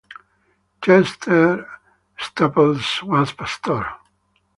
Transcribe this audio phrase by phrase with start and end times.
[0.83, 1.67] Chester
[2.17, 3.85] Staples, was pastor.